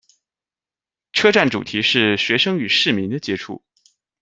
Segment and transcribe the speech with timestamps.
[1.13, 3.63] 车站主题是「学生与市民的接触」。